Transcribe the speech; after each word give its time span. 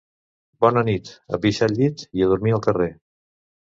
Bona 0.65 0.83
nit: 0.87 1.11
a 1.37 1.39
pixar 1.45 1.69
al 1.73 1.77
llit 1.81 2.03
i 2.21 2.25
a 2.25 2.31
dormir 2.33 2.57
al 2.59 2.67
carrer. 2.69 2.89